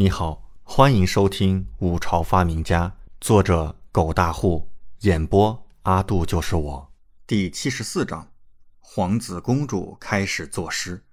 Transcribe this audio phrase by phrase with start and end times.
[0.00, 2.88] 你好，欢迎收听《五朝发明家》，
[3.20, 6.92] 作者狗大户，演播阿杜就是我。
[7.26, 8.32] 第七十四章，
[8.78, 11.04] 皇子公主开始作诗。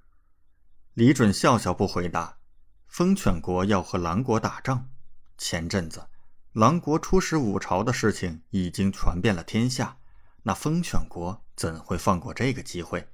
[0.93, 2.37] 李准笑笑不回答。
[2.87, 4.87] 风犬国要和狼国打仗，
[5.37, 6.07] 前阵子
[6.53, 9.97] 狼国出使五朝的事情已经传遍了天下，
[10.43, 13.09] 那风犬国怎会放过这个机会？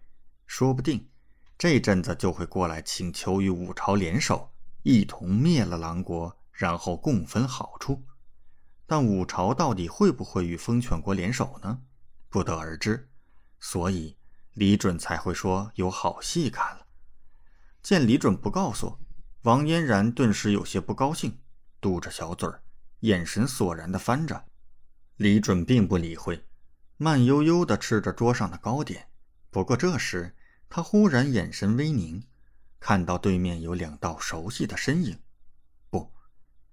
[0.46, 1.10] 说不定
[1.58, 4.53] 这阵子就会过来请求与五朝联手。
[4.84, 8.04] 一同灭了狼国，然后共分好处。
[8.86, 11.82] 但五朝到底会不会与风犬国联手呢？
[12.30, 13.10] 不得而知。
[13.60, 14.18] 所以
[14.54, 16.86] 李准才会说有好戏看了。
[17.82, 18.98] 见李准不告诉，
[19.44, 21.40] 王嫣然顿时有些不高兴，
[21.80, 22.62] 嘟着小嘴儿，
[23.00, 24.46] 眼神索然地翻着。
[25.16, 26.46] 李准并不理会，
[26.98, 29.08] 慢悠悠地吃着桌上的糕点。
[29.50, 30.36] 不过这时
[30.68, 32.26] 他忽然眼神微凝。
[32.86, 35.18] 看到对面有两道熟悉的身影，
[35.90, 36.12] 不，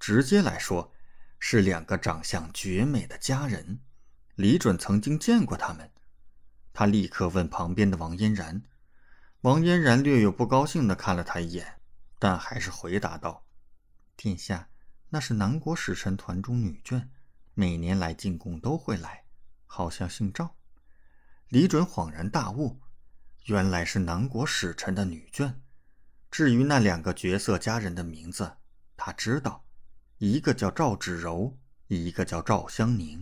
[0.01, 0.93] 直接来说，
[1.39, 3.79] 是两个长相绝美的佳人。
[4.35, 5.89] 李准曾经见过他们，
[6.73, 8.61] 他立刻问旁边的王嫣然。
[9.43, 11.81] 王嫣然略有不高兴地看了他一眼，
[12.19, 13.47] 但还是回答道
[14.19, 14.69] ：“殿下，
[15.11, 17.07] 那是南国使臣团中女眷，
[17.55, 19.27] 每年来进贡都会来，
[19.65, 20.57] 好像姓赵。”
[21.47, 22.81] 李准恍然大悟，
[23.45, 25.55] 原来是南国使臣的女眷。
[26.31, 28.53] 至于那两个绝色佳人的名字，
[28.97, 29.65] 他知道，
[30.19, 33.19] 一个叫赵芷柔，一个叫赵香凝。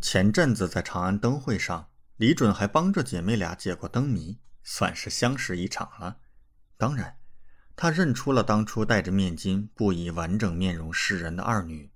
[0.00, 6.18] 前阵子在长安灯会上，李准还帮着姐妹俩解过灯谜，算是相识一场了。
[6.76, 7.16] 当然，
[7.74, 11.90] 他认出了当初戴着面巾、不以完整面容示人的二女，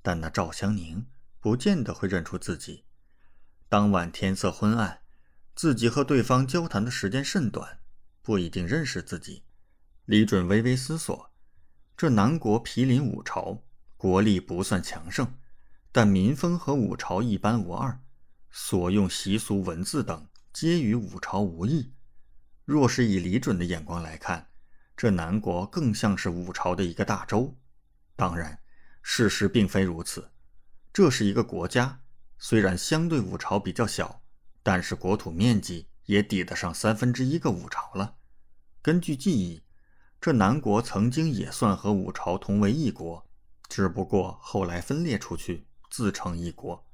[0.00, 1.06] 但那赵香凝
[1.38, 2.86] 不见得会认出自己。
[3.68, 5.02] 当晚天色昏暗，
[5.54, 7.80] 自己和对方交谈的时间甚短，
[8.22, 9.44] 不一定认识自己。
[10.08, 11.30] 李准微微思索：
[11.94, 13.62] 这南国毗邻五朝，
[13.98, 15.34] 国力不算强盛，
[15.92, 18.00] 但民风和五朝一般无二，
[18.50, 21.92] 所用习俗、文字等皆与五朝无异。
[22.64, 24.48] 若是以李准的眼光来看，
[24.96, 27.54] 这南国更像是五朝的一个大洲。
[28.16, 28.58] 当然，
[29.02, 30.30] 事实并非如此。
[30.90, 32.00] 这是一个国家，
[32.38, 34.22] 虽然相对五朝比较小，
[34.62, 38.16] 但是国土面积也抵得上三分之一个五朝了。
[38.80, 39.60] 根据记忆。
[40.20, 43.24] 这南国曾经也算和五朝同为一国，
[43.68, 46.84] 只不过后来分裂出去，自成一国。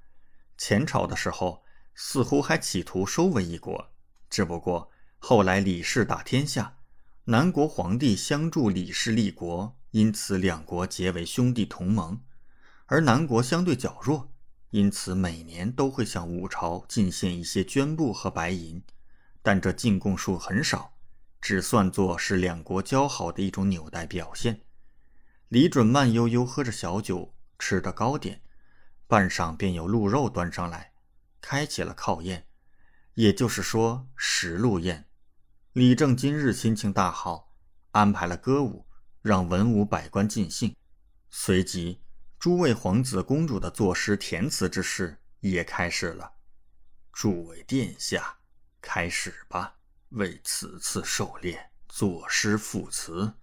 [0.58, 1.64] 前朝的时候，
[1.94, 3.90] 似乎还企图收为一国，
[4.28, 6.76] 只不过后来李氏打天下，
[7.24, 12.20] 南国皇帝相助李氏立国，因此两国结为兄弟同盟。
[12.86, 14.30] 而南国相对较弱，
[14.68, 18.82] 因此每年都会向五朝进献一些绢布和白银，
[19.40, 20.93] 但这进贡数很少。
[21.44, 24.62] 只算作是两国交好的一种纽带表现。
[25.48, 28.40] 李准慢悠悠喝着小酒，吃着糕点，
[29.06, 30.94] 半晌便有鹿肉端上来，
[31.42, 32.46] 开启了靠宴，
[33.12, 35.06] 也就是说食鹿宴。
[35.74, 37.54] 李正今日心情大好，
[37.90, 38.86] 安排了歌舞，
[39.20, 40.74] 让文武百官尽兴。
[41.28, 42.00] 随即，
[42.38, 46.36] 诸位皇子公主的作诗填词之事也开始了。
[47.12, 48.38] 诸位殿下，
[48.80, 49.76] 开始吧。
[50.14, 53.34] 为此次狩猎作诗赋词，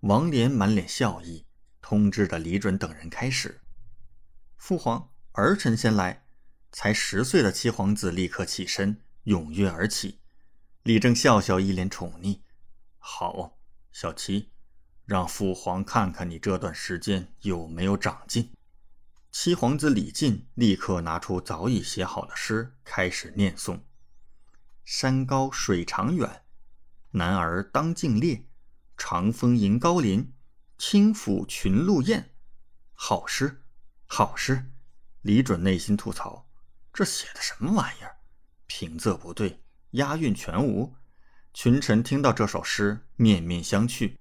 [0.00, 1.44] 王莲满脸笑意，
[1.82, 3.60] 通知着李准等人开始。
[4.56, 6.24] 父皇，儿臣先来。
[6.74, 10.20] 才十岁的七皇子立刻起身，踊跃而起。
[10.84, 12.40] 李正笑笑，一脸宠溺。
[12.96, 13.58] 好，
[13.92, 14.50] 小七，
[15.04, 18.54] 让父皇看看你这段时间有没有长进。
[19.30, 23.80] 七皇子李靖立刻拿出早已写好的诗，开始念诵。
[24.84, 26.44] 山高水长远，
[27.12, 28.46] 男儿当竞猎。
[28.96, 30.32] 长风迎高林，
[30.78, 32.36] 轻抚群鹿雁。
[32.92, 33.64] 好诗，
[34.06, 34.70] 好诗！
[35.22, 36.48] 李准内心吐槽：
[36.92, 38.18] 这写的什么玩意儿？
[38.66, 40.94] 平仄不对，押韵全无。
[41.52, 44.16] 群臣听到这首诗，面面相觑。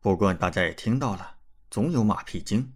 [0.00, 1.38] 不过大家也听到了，
[1.70, 2.74] 总有马屁精。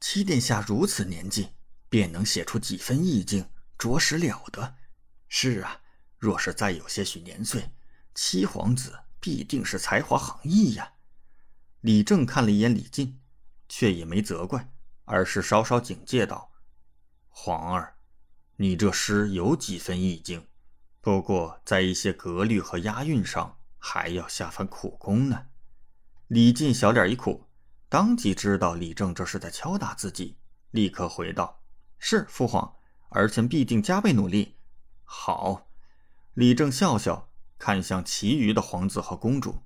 [0.00, 1.50] 七殿下如此年纪，
[1.90, 4.76] 便能写出几分意境，着实了得。
[5.28, 5.81] 是啊。
[6.22, 7.72] 若是再有些许年岁，
[8.14, 10.92] 七皇子必定是才华横溢呀。
[11.80, 13.18] 李正看了一眼李靖，
[13.68, 14.72] 却也没责怪，
[15.04, 16.52] 而是稍稍警戒道
[17.28, 17.96] ：“皇儿，
[18.54, 20.46] 你这诗有几分意境，
[21.00, 25.46] 不过在一些格律和押韵上还要下番苦功呢。”
[26.30, 27.48] 李靖小脸一苦，
[27.88, 30.38] 当即知道李正这是在敲打自己，
[30.70, 31.64] 立刻回道
[31.98, 32.76] ：“是父皇，
[33.08, 34.54] 儿臣必定加倍努力。”
[35.02, 35.66] 好。
[36.34, 39.62] 李正笑笑，看向其余的皇子和公主：“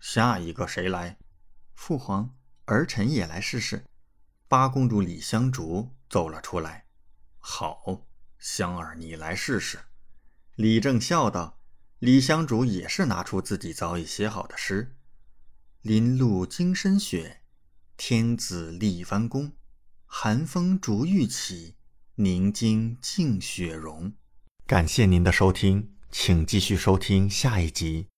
[0.00, 1.18] 下一个谁来？”
[1.74, 2.34] 父皇，
[2.64, 3.84] 儿臣也来试试。
[4.48, 6.86] 八公主李香竹走了出来。
[7.38, 8.04] 好，
[8.36, 9.78] 香儿，你来试试。
[10.56, 11.60] 李正笑道。
[12.00, 14.96] 李香竹也是拿出自己早已写好的诗
[15.82, 17.42] ：“林路惊深雪，
[17.96, 19.52] 天子立藩功。
[20.04, 21.76] 寒风逐玉起，
[22.16, 24.12] 凝精尽雪融。”
[24.72, 28.06] 感谢您的收听，请继续收听下一集。